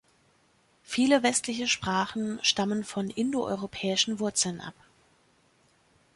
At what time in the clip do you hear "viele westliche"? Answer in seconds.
0.81-1.67